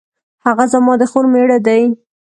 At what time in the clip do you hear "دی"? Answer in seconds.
1.67-1.83